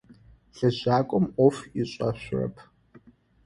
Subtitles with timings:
[0.57, 2.55] Лэжьакӏом ӏоф ышӏэшъурэп.